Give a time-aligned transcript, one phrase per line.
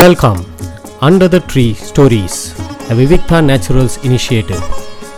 [0.00, 0.38] Welcome
[1.06, 2.36] under the tree stories
[2.92, 4.62] a Vivikta naturals initiative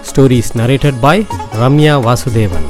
[0.09, 1.23] stories narrated by
[1.61, 2.67] Ramya Vasudevan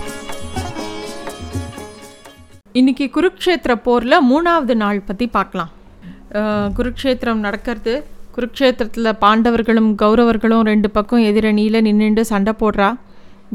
[2.81, 5.73] இன்னைக்கு குருக்ஷேத்திர போரில் மூணாவது நாள் பற்றி பார்க்கலாம்.
[6.79, 7.95] குருக்ஷேத்திரம் நடக்கிறது.
[8.37, 12.91] குருக்ஷேத்திரத்தில் பாண்டவர்களும் கௌரவர்களும் ரெண்டு பக்கம் எதிரணியில் நின்றுண்டு சண்டை போடுறா.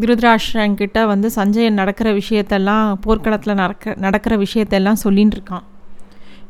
[0.02, 5.66] திருதராஷ்டிரங்கிட்ட வந்து சஞ்சயன் நடக்கிற விஷயத்தெல்லாம் போர்க்களத்தில் நடக்க நடக்கிற விஷயத்தெல்லாம் சொல்லின்னு இருக்கான்.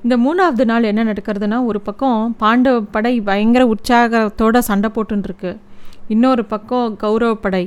[0.04, 5.52] இந்த மூணாவது நாள் என்ன நடக்கிறதுனா ஒரு பக்கம் பாண்டவ படை பயங்கர உற்சாகத்தோடு சண்டை போட்டுருக்கு
[6.13, 7.66] இன்னொரு பக்கம் கௌரவ படை.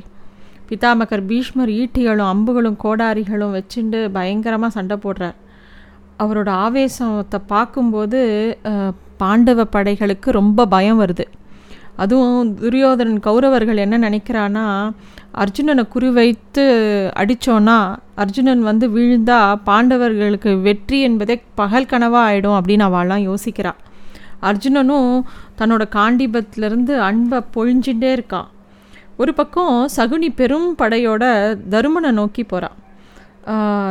[0.68, 5.36] பிதாமகர் பீஷ்மர் ஈட்டிகளும் அம்புகளும் கோடாரிகளும் வச்சுண்டு பயங்கரமாக சண்டை போடுறார்.
[6.22, 8.20] அவரோட ஆவேசத்தை பார்க்கும்போது
[9.22, 11.26] பாண்டவ படைகளுக்கு ரொம்ப பயம் வருது.
[11.96, 14.92] அதுவும் துரியோதனன் கௌரவர்கள் என்ன நினைக்கிறான்னா
[15.32, 16.64] அர்ஜுனனை குறிவைத்து
[17.16, 23.80] அடித்தோன்னா அர்ஜுனன் வந்து விழுந்தா பாண்டவர்களுக்கு வெற்றி என்பதே பகல் கனவாக ஆகிடும் அப்படின்னு அவள்லாம் யோசிக்கிறாள்
[24.42, 25.22] அர்ஜுனனும்
[25.58, 28.46] தன்னோட காண்டிபத்திலேருந்து அன்பை பொழிஞ்சுட்டே இருக்கான்.
[29.16, 32.80] ஒரு பக்கம் சகுனி பெரும் படையோட தருமனை நோக்கி போகிறான்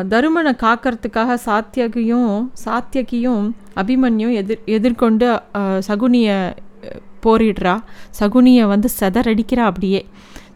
[0.10, 5.40] தருமனை காக்கிறதுக்காக சாத்தியகியும் சாத்தியகியும் அபிமன்யும் எதிர் எதிர்கொண்டு
[5.88, 6.54] சகுனியை
[7.26, 7.76] போரிடுறா.
[8.20, 10.02] சகுனியை வந்து செதறடிக்கிறா அப்படியே.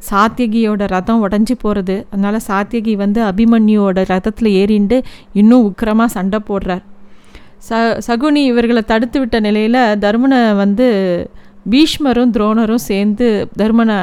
[0.10, 4.98] சாத்தியகியோட ரதம் உடஞ்சி போகிறது அதனால சாத்தியகி வந்து அபிமன்யுவோட ரதத்தில் ஏறிண்டு
[5.34, 6.84] இன்னும் உக்கிரமாக சண்டை போடுறார்.
[7.68, 10.88] ச சகுனி இவர்களை தடுத்து விட்ட நிலையில் தருமனை வந்து
[11.74, 13.28] பீஷ்மரும் துரோணரும் சேர்ந்து
[13.62, 13.98] தர்மனை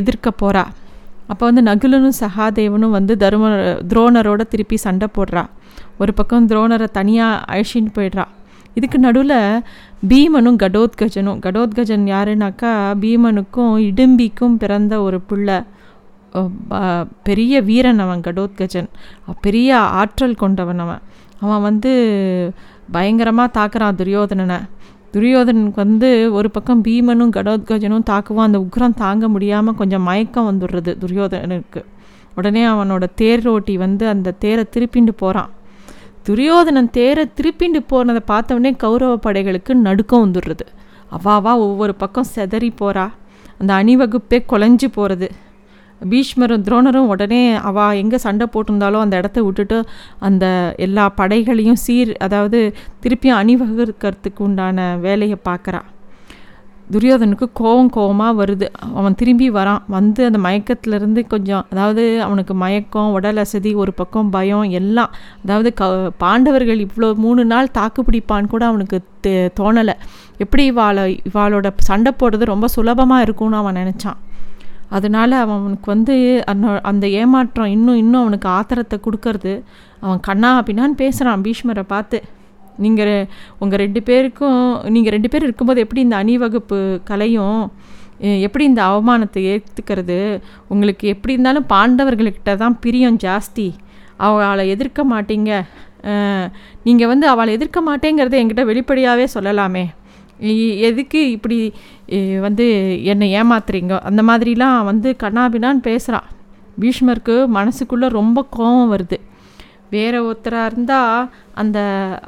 [0.00, 0.64] எதிர்க்க போகிறா
[1.32, 3.44] அப்போ வந்து நகுலனும் சகாதேவனும் வந்து தரும
[3.90, 5.42] துரோணரோட திருப்பி சண்டை போடுறா.
[5.98, 8.24] ஒரு பக்கம் துரோணரை தனியாக அழிச்சின்னு போயிடுறா.
[8.76, 9.62] இதுக்கு நடுவில்
[10.10, 11.38] பீமனும் கடோத்கஜனும்.
[11.46, 15.58] கடோத்கஜன் யாருனாக்கா பீமனுக்கும் இடும்பிக்கும் பிறந்த ஒரு பிள்ளை.
[17.28, 18.88] பெரிய வீரன் அவன் கடோத்கஜன்.
[19.44, 21.02] பெரிய ஆற்றல் கொண்டவன் அவன்.
[21.44, 21.92] அவன் வந்து
[22.96, 24.58] பயங்கரமாக தாக்குறான் துரியோதனனை.
[25.14, 28.48] துரியோதனனுக்கு வந்து ஒரு பக்கம் பீமனும் கடோத்கஜனும் தாக்குவான்.
[28.48, 31.82] அந்த உக்ரம் தாங்க முடியாமல் கொஞ்சம் மயக்கம் வந்துடுறது துரியோதனனுக்கு.
[32.38, 35.52] உடனே அவனோட தேர் ரோட்டி வந்து அந்த தேரை திருப்பிண்டு போகிறான்
[36.26, 40.64] துரியோதனன் தேரை திருப்பிண்டு போனதை பார்த்தவொடனே கௌரவ படைகளுக்கு நடுக்கம் வந்துடுறது.
[41.16, 43.04] அவாவா ஒவ்வொரு பக்கம் செதறி போகிறா
[43.60, 45.28] அந்த அணிவகுப்பே குலைஞ்சு போகிறது
[46.10, 49.78] பீஷ்மரும் துரோணரும் உடனே அவா எங்கே சண்டை போட்டிருந்தாலும் அந்த இடத்த விட்டுட்டு
[50.28, 50.44] அந்த
[50.86, 52.58] எல்லா படைகளையும் சீர் அதாவது
[53.04, 55.80] திருப்பியும் அணிவகுக்கிறதுக்கு உண்டான வேலையை பார்க்குறா.
[56.94, 58.66] துரியோதனுக்கு கோவம் கோவமாக வருது.
[58.98, 64.68] அவன் திரும்பி வரான் வந்து அந்த மயக்கத்துலேருந்து கொஞ்சம் அதாவது அவனுக்கு மயக்கம் உடல் அசதி ஒரு பக்கம் பயம்
[64.80, 65.10] எல்லாம்
[65.44, 65.88] அதாவது க
[66.24, 69.96] பாண்டவர்கள் இவ்வளோ மூணு நாள் தாக்கு பிடிப்பான்னு கூட அவனுக்கு தே தோணலை.
[70.44, 74.20] எப்படி இவாளை இவாளோட சண்டை போடுறது ரொம்ப சுலபமாக இருக்கும்னு அவன் நினச்சான்.
[74.96, 76.14] அதனால அவனுக்கு வந்து
[76.52, 79.54] அந்த அந்த ஏமாற்றம் இன்னும் இன்னும் அவனுக்கு ஆத்திரத்தை கொடுக்கறது.
[80.04, 82.18] அவன் கண்ணா அப்படின்னான்னு பேசுகிறான் பீஷ்மரை பார்த்து.
[82.84, 83.14] நீங்கள்
[83.62, 84.62] உங்கள் ரெண்டு பேருக்கும்
[84.94, 86.78] நீங்கள் ரெண்டு பேர் இருக்கும்போது எப்படி இந்த அணிவகுப்பு
[87.10, 87.62] கலையும்
[88.46, 90.18] எப்படி இந்த அவமானத்தை ஏற்றுக்கிறது
[90.72, 93.66] உங்களுக்கு எப்படி இருந்தாலும் பாண்டவர்கள்கிட்ட தான் பிரியம் ஜாஸ்தி.
[94.26, 95.50] அவளை எதிர்க்க மாட்டீங்க.
[96.86, 99.84] நீங்கள் வந்து அவளை எதிர்க்க மாட்டேங்கிறத என்கிட்ட வெளிப்படையாகவே சொல்லலாமே.
[100.88, 101.58] எதுக்கு இப்படி
[102.46, 102.64] வந்து
[103.12, 103.94] என்னை ஏமாத்துறீங்க?
[104.08, 106.26] அந்த மாதிரிலாம் வந்து கண்ணாபினான்னு பேசுகிறான்
[106.82, 109.18] பீஷ்மருக்கு மனசுக்குள்ளே ரொம்ப கோபம் வருது.
[109.94, 111.28] வேற ஒருத்தராக இருந்தால்
[111.62, 111.78] அந்த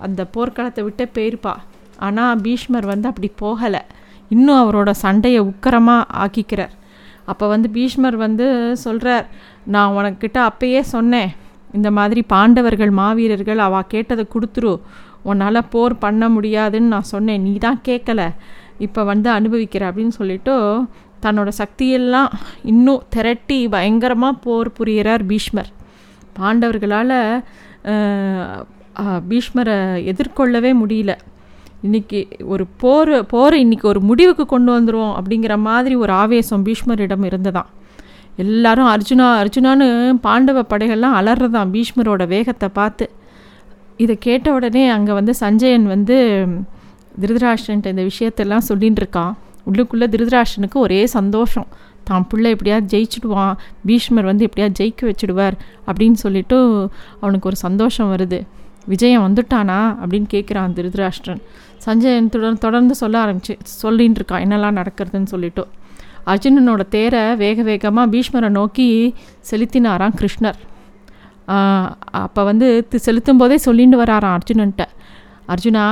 [0.06, 1.54] அந்த போர்க்களத்தை விட்டே போயிருப்பா.
[2.06, 3.82] ஆனால் பீஷ்மர் வந்து அப்படி போகலை.
[4.34, 6.74] இன்னும் அவரோட சண்டையை உக்கரமாக ஆக்கிக்கிறார்.
[7.30, 8.46] அப்போ வந்து பீஷ்மர் வந்து
[8.84, 9.26] சொல்கிறார்
[9.74, 11.30] நான் உனக்கிட்ட அப்பயே சொன்னேன்.
[11.76, 14.72] இந்த மாதிரி பாண்டவர்கள் மாவீரர்கள் அவள் கேட்டதை கொடுத்துரு.
[15.30, 17.42] உன்னால் போர் பண்ண முடியாதுன்னு நான் சொன்னேன்.
[17.46, 18.22] நீ தான் கேட்கல
[18.86, 20.54] இப்போ வந்து அனுபவிக்கிற அப்படின்னு சொல்லிட்டு
[21.24, 22.30] தன்னோட சக்தியெல்லாம்
[22.72, 25.70] இன்னும் திரட்டி பயங்கரமாக போர் புரிகிறார் பீஷ்மர்.
[26.36, 27.16] பாண்டவர்களால்
[29.30, 29.76] பீஷ்மரை
[30.12, 31.12] எதிர்கொள்ளவே முடியல.
[31.86, 32.20] இன்னைக்கு
[32.52, 37.68] ஒரு போர் போரை இன்னைக்கு ஒரு முடிவுக்கு கொண்டு வந்துடுவோம் அப்படிங்கிற மாதிரி ஒரு ஆவேசம் பீஷ்மரிடம் இருந்ததான்
[38.44, 39.86] எல்லாரும் அர்ஜுனா அர்ஜுனான்னு
[40.26, 43.06] பாண்டவ படைகள்லாம் அலறதான் பீஷ்மரோட வேகத்தை பார்த்து.
[44.04, 46.16] இதை கேட்ட உடனே அங்கே வந்து சஞ்சயன் வந்து
[47.22, 49.32] திருதராஷ்டன்ட்ட இந்த விஷயத்தெல்லாம் சொல்லின்னு இருக்கான்.
[49.68, 51.68] உள்ளுக்குள்ளே திருதராஷனுக்கு ஒரே சந்தோஷம்.
[52.08, 53.56] தான் பிள்ளை எப்படியாவது ஜெயிச்சிடுவான்
[53.88, 55.56] பீஷ்மர் வந்து எப்படியாவது ஜெயிக்க வச்சிடுவார்
[55.88, 56.58] அப்படின்னு சொல்லிட்டு
[57.20, 58.38] அவனுக்கு ஒரு சந்தோஷம் வருது.
[58.92, 59.80] விஜயம் வந்துட்டானா?
[60.02, 61.42] அப்படின்னு கேட்குறான் திருதராஷ்டிரன்
[61.84, 65.64] சஞ்சயன் தொடர் தொடர்ந்து சொல்ல ஆரம்பிச்சு சொல்லின்னு இருக்கான் என்னெல்லாம் நடக்கிறதுன்னு சொல்லிட்டு.
[66.32, 68.88] அர்ஜுனனோட தேரை வேக வேகமாக பீஷ்மரை நோக்கி
[69.50, 70.58] செலுத்தினாராம் கிருஷ்ணர்.
[72.22, 72.66] அப்போ வந்து
[73.06, 74.84] செலுத்தும் போதே சொல்லிட்டு வராராம் அர்ஜுனன்ட்ட.
[75.52, 75.84] அர்ஜுனா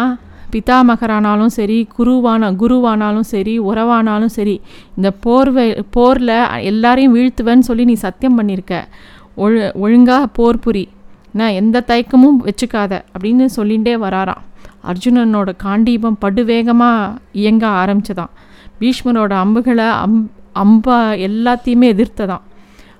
[0.52, 4.60] பிதாமகரானாலும் சரி குருவான குருவானாலும் சரி உறவானாலும் சரி
[4.96, 8.84] இந்த போர்வை போரில் எல்லாரையும் வீழ்த்துவேன்னு சொல்லி நீ சத்தியம் பண்ணியிருக்க.
[9.36, 10.84] ஒழு ஒழுங்காக போர் புரி.
[11.32, 14.42] என்ன எந்த தயக்கமும் வச்சுக்காத அப்படின்னு சொல்லிகிட்டே வராராம்.
[14.84, 18.32] அர்ஜுனனோட காண்டீபம் படுவேகமாக இயங்க ஆரம்பிச்சதாம்.
[18.80, 20.98] பீஷ்மரோட அம்புகளை அம் அம்பா
[21.28, 22.44] எல்லாத்தையுமே எதிர்த்ததான்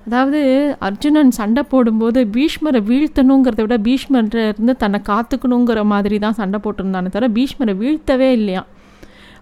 [0.07, 0.39] அதாவது
[0.87, 7.27] அர்ஜுனன் சண்டை போடும்போது பீஷ்மரை வீழ்த்தணுங்கிறத விட பீஷ்மர்கிட்ட இருந்து தன்னை காத்துக்கணுங்கிற மாதிரி தான் சண்டை போட்டிருந்தானே தவிர
[7.37, 8.61] பீஷ்மரை வீழ்த்தவே இல்லையா?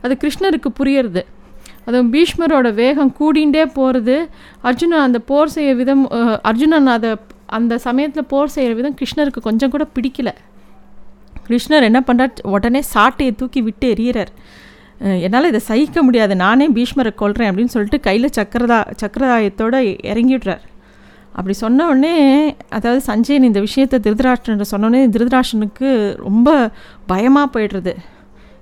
[0.04, 1.22] அது கிருஷ்ணருக்கு புரியறது.
[1.88, 4.16] அதுவும் பீஷ்மரோட வேகம் கூடிண்டே போகிறது
[4.70, 6.04] அர்ஜுனன் அந்த போர் செய்ய விதம்
[6.50, 7.12] அர்ஜுனன் அதை
[7.58, 10.30] அந்த சமயத்தில் போர் செய்கிற விதம் கிருஷ்ணருக்கு கொஞ்சம் கூட பிடிக்கல.
[11.48, 14.32] கிருஷ்ணர் என்ன பண்ணுறார் உடனே சாட்டையை தூக்கி விட்டு எறிகிறார்
[15.25, 16.33] என்னால் இதை சகிக்க முடியாது.
[16.44, 19.80] நானே பீஷ்மரை கொள்கிறேன் அப்படின்னு சொல்லிட்டு கையில் சக்கரதா சக்கரதாயத்தோடு
[20.12, 20.63] இறங்கிடுறார்.
[21.38, 22.15] அப்படி சொன்ன உடனே
[22.77, 25.89] அதாவது சஞ்சயன் இந்த விஷயத்தை திருதராஷ்டிரன் சொன்னோடனே திருதராஷ்டனுக்கு
[26.25, 26.50] ரொம்ப
[27.12, 27.94] பயமாக போய்டுறது.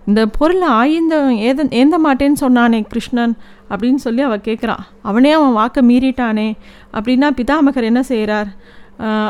[0.10, 1.16] இந்த பொருளை ஆயுந்த
[1.50, 3.36] ஏத ஏந்த மாட்டேன்னு சொன்னானே கிருஷ்ணன்
[3.72, 6.48] அப்படின்னு சொல்லி அவள் கேட்குறான் அவனே அவன் வாக்கை மீறிட்டானே.
[6.98, 8.50] அப்படின்னா பிதாமகர் என்ன செய்கிறார்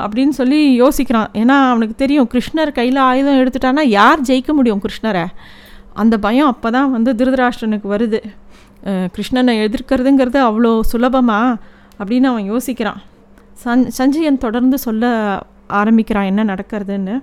[0.05, 1.29] அப்படின்னு சொல்லி யோசிக்கிறான்.
[1.41, 5.25] ஏன்னா அவனுக்கு தெரியும் கிருஷ்ணர் கையில் ஆயுதம் எடுத்துட்டானா யார் ஜெயிக்க முடியும் கிருஷ்ணரை?
[6.01, 8.19] அந்த பயம் அப்போ தான் வந்து திருதராஷ்டிரனுக்கு வருது.
[9.15, 11.39] கிருஷ்ணனை எதிர்க்கிறதுங்கிறது அவ்வளோ சுலபமா?
[11.99, 13.01] அப்படின்னு அவன் யோசிக்கிறான்.
[13.63, 15.11] சஞ் சஞ்சயன் தொடர்ந்து சொல்ல
[15.81, 17.15] ஆரம்பிக்கிறான் என்ன நடக்கிறதுன்னு.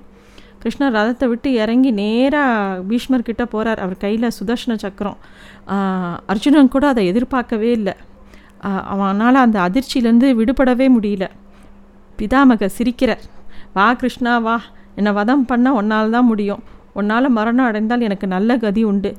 [0.62, 5.18] கிருஷ்ணர் ரதத்தை விட்டு இறங்கி நேராக பீஷ்மர்கிட்ட போகிறார் அவர் கையில் சுதர்ஷன சக்கரம்.
[6.32, 7.94] அர்ஜுனன் கூட அதை எதிர்பார்க்கவே இல்லை.
[8.94, 11.26] அவனால் அந்த அதிர்ச்சியிலேருந்து விடுபடவே முடியல.
[12.18, 13.24] பிதாமக சிரிக்கிறார்.
[13.76, 14.56] வா கிருஷ்ணா வா.
[14.98, 16.62] என்னை வதம் பண்ண உன்னால் தான் முடியும்.
[16.92, 19.12] உன்னால் மரணம் அடைந்தால் எனக்கு நல்ல கதி உண்டு.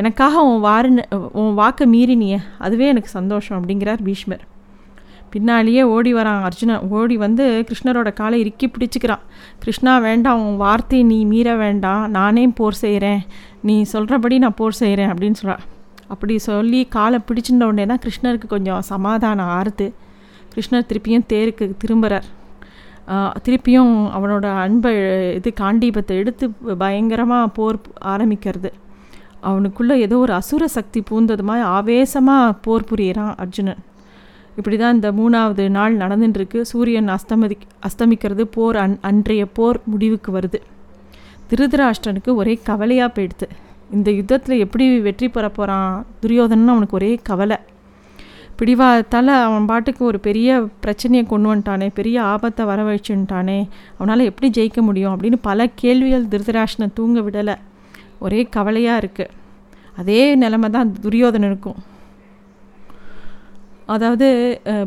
[0.00, 4.42] எனக்காக உன் வாருன்னு உன் வாக்கை மீறினியே அதுவே எனக்கு சந்தோஷம் அப்படிங்கிறார் பீஷ்மர்.
[5.30, 6.82] பின்னாலேயே ஓடி வரான் அர்ஜுனன்.
[6.88, 9.22] ஓடி வந்து கிருஷ்ணரோட காலை இறுக்கி பிடிச்சிக்கிறான்.
[9.58, 10.40] கிருஷ்ணா வேண்டாம்.
[10.46, 12.10] உன் வார்த்தையை நீ மீற வேண்டாம்.
[12.10, 13.22] நானே போர் செய்கிறேன்
[13.62, 15.64] நீ சொல்கிறபடி நான் போர் செய்கிறேன் அப்படின்னு சொல்கிறான்
[16.08, 19.88] அப்படி சொல்லி காலை பிடிச்சிருந்த உடனே தான் கிருஷ்ணருக்கு கொஞ்சம் சமாதானம் ஆறுது.
[20.54, 22.26] கிருஷ்ணர் திருப்பியும் தேருக்கு திரும்புகிறார்
[23.44, 24.92] திருப்பியும் அவனோட அன்பை
[25.38, 26.44] இது காண்டீபத்தை எடுத்து
[26.82, 27.78] பயங்கரமாக போர்
[28.12, 28.70] ஆரம்பிக்கிறது.
[29.50, 33.80] அவனுக்குள்ளே ஏதோ ஒரு அசுர சக்தி பூந்தது மாதிரி ஆவேசமாக போர் புரியறான் அர்ஜுனன்.
[34.58, 37.56] இப்படி தான் இந்த மூணாவது நாள் நடந்துட்டுருக்கு சூரியன் அஸ்தமதி
[37.88, 38.44] அஸ்தமிக்கிறது.
[38.56, 40.60] போர் அன் அன்றைய போர் முடிவுக்கு வருது.
[41.50, 43.48] திருதராஷ்டனுக்கு ஒரே கவலையாக போயிடுது.
[43.96, 45.90] இந்த யுத்தத்தில் எப்படி வெற்றி பெற போகிறான்
[46.22, 47.58] துரியோதனன் அவனுக்கு ஒரே கவலை.
[48.58, 50.48] பிடிவாதத்தால் அவன் பாட்டுக்கு ஒரு பெரிய
[50.84, 53.58] பிரச்சனையை கொண்டு வந்துட்டானே பெரிய ஆபத்தை வரவழைச்சுட்டானே
[53.98, 57.56] அவனால் எப்படி ஜெயிக்க முடியும் அப்படின்னு பல கேள்விகள் திருதராஷ்டனை தூங்க விடலை.
[58.24, 59.34] ஒரே கவலையாக இருக்குது
[60.00, 61.80] அதே நிலமை தான் துரியோதனனுக்கும்.
[63.94, 64.28] அதாவது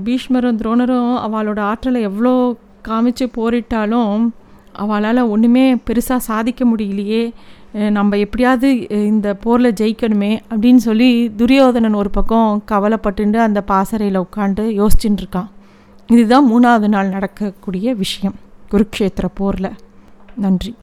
[0.05, 2.33] பீஷ்மரும் துரோணரும் அவளோட ஆற்றலை எவ்வளோ
[2.87, 4.23] காமிச்சு போரிட்டாலும்
[4.83, 7.23] அவளால் ஒன்றுமே பெருசாக சாதிக்க முடியலையே.
[7.75, 15.21] நம்ம எப்படியாவது இந்த போரில் ஜெயிக்கணுமே அப்படின்னு சொல்லி துரியோதனன் ஒரு பக்கம் கவலைப்பட்டுண்டு அந்த பாசறையில் உட்காந்து யோசிச்சுட்டு
[15.23, 15.49] இருக்கான்
[16.07, 18.35] இதுதான் மூணாவது நாள் நடக்கக்கூடிய விஷயம்
[18.71, 19.75] குருக்ஷேத்திர போரில்.
[20.35, 20.75] நன்றி.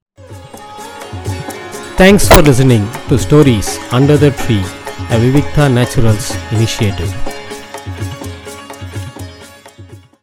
[1.99, 4.61] Thanks for listening to stories under the tree
[5.11, 7.12] a Vivikta naturals initiative